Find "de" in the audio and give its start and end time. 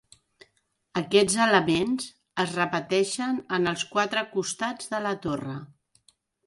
4.97-5.05